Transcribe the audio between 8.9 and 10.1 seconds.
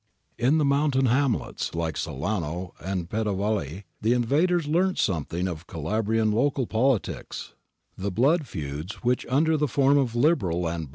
which under the form